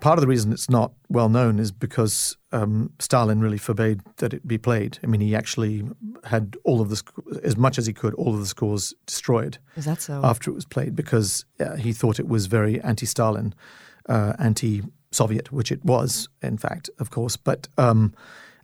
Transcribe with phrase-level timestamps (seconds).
[0.00, 4.32] Part of the reason it's not well known is because um, Stalin really forbade that
[4.32, 4.98] it be played.
[5.02, 5.88] I mean, he actually
[6.24, 9.58] had all of the, sc- as much as he could, all of the scores destroyed.
[9.74, 10.20] Is that so?
[10.22, 13.54] After it was played because uh, he thought it was very anti Stalin,
[14.08, 17.36] uh, anti Soviet, which it was, in fact, of course.
[17.36, 18.14] But um,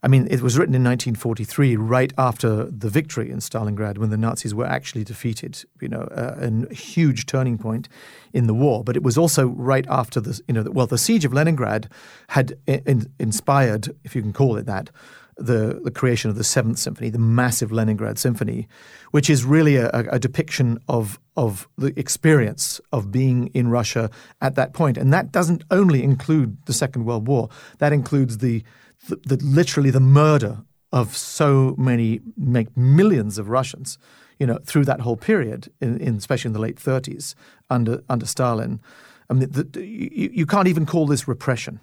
[0.04, 4.18] I mean, it was written in 1943, right after the victory in Stalingrad, when the
[4.18, 5.64] Nazis were actually defeated.
[5.80, 7.88] You know, uh, a huge turning point
[8.34, 8.84] in the war.
[8.84, 11.88] But it was also right after the, you know, well, the siege of Leningrad
[12.28, 14.90] had in, inspired, if you can call it that,
[15.36, 18.68] the, the creation of the Seventh Symphony, the massive Leningrad Symphony,
[19.10, 24.10] which is really a, a, depiction of of the experience of being in Russia
[24.40, 24.96] at that point.
[24.96, 27.48] and that doesn't only include the Second World War.
[27.78, 28.62] That includes the
[29.08, 33.98] the, the, literally the murder of so many, make millions of Russians,
[34.38, 37.34] you know, through that whole period, in, in especially in the late 30s
[37.68, 38.80] under under Stalin.
[39.28, 41.80] I mean, the, you, you, can't even call this repression.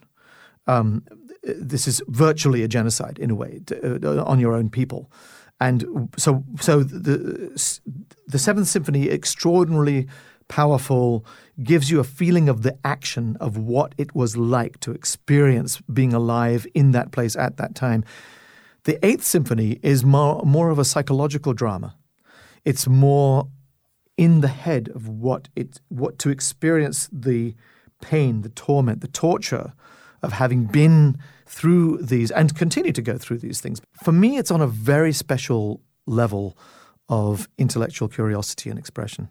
[0.68, 1.04] Um,
[1.44, 5.12] this is virtually a genocide in a way to, uh, on your own people,
[5.60, 7.49] and so so the
[8.27, 10.07] the Seventh Symphony extraordinarily
[10.51, 11.26] powerful,
[11.63, 16.13] gives you a feeling of the action of what it was like to experience being
[16.13, 18.04] alive in that place at that time.
[18.84, 21.96] The Eighth Symphony is more, more of a psychological drama.
[22.66, 23.48] It's more
[24.18, 27.55] in the head of what it what to experience the
[28.01, 29.73] pain, the torment, the torture
[30.24, 33.82] of having been through these and continue to go through these things.
[34.04, 36.58] For me, it's on a very special level
[37.10, 39.30] of intellectual curiosity and expression.